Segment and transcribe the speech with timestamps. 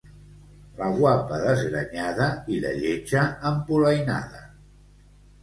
[0.77, 4.43] La guapa, desgrenyada, i la lletja, empolainada.